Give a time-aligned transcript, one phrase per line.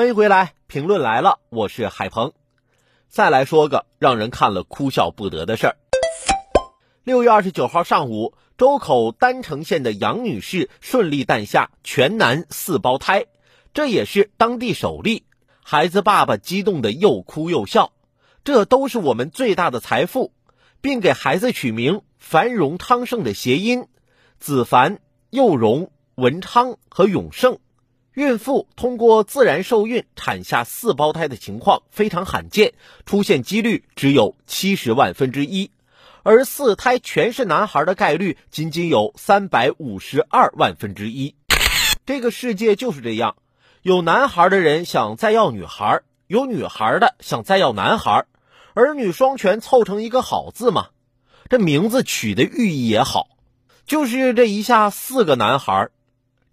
[0.00, 2.32] 欢迎回来，评论来了，我是海鹏。
[3.10, 5.76] 再来说个让人看了哭笑不得的事儿。
[7.04, 13.26] 六月二十九号上午，周口郸城县的杨女士顺利诞下全男四胞胎，
[13.74, 15.26] 这也是当地首例。
[15.62, 17.92] 孩子爸爸激动的又哭又笑，
[18.42, 20.32] 这都是我们最大的财富，
[20.80, 23.86] 并给孩子取名繁荣昌盛的谐音，
[24.38, 24.98] 子凡、
[25.28, 27.58] 幼荣、文昌和永盛。
[28.14, 32.72] 孕妇通过自然受孕产下四胞胎的情况非常罕见，
[33.06, 35.70] 出现几率只有七十万分之一，
[36.24, 41.36] 而四胎全是男孩的概率仅仅有三百五十二万分之一。
[42.04, 43.36] 这个世界就是这样，
[43.82, 48.26] 有男孩的人想再要女孩，有女孩的想再要男孩，
[48.74, 50.88] 儿女双全凑成一个好字嘛。
[51.48, 53.28] 这名字取的寓意也好，
[53.86, 55.90] 就是这一下四个男孩，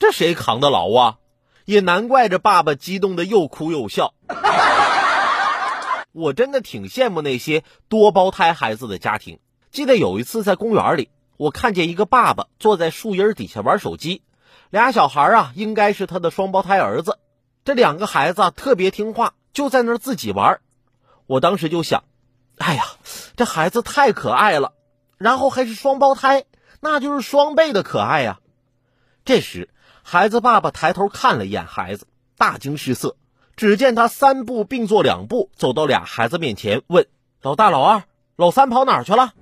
[0.00, 1.18] 这谁扛得牢啊？
[1.64, 4.14] 也难怪这爸爸激动的又哭又笑。
[6.12, 9.40] 我真的挺羡慕那些多胞胎孩子的家庭。
[9.72, 14.22] 记得有一次在公园里，我看见一个爸爸坐在树荫底下玩手机，
[14.70, 17.18] 俩小孩啊，应该是他的双胞胎儿子。
[17.64, 20.60] 这两个孩子特别听话，就在那儿自己玩。
[21.26, 22.04] 我当时就想，
[22.58, 22.84] 哎呀，
[23.36, 24.74] 这孩子太可爱了，
[25.18, 26.44] 然后还是双胞胎，
[26.80, 28.38] 那就是双倍的可爱呀。
[29.24, 29.68] 这时。
[30.06, 33.16] 孩子爸爸抬头看了一眼孩子，大惊失色。
[33.56, 37.06] 只见他三步并作两步走到俩孩子面前，问
[37.40, 38.02] ：“老大、老二、
[38.36, 39.32] 老三跑哪儿去了？”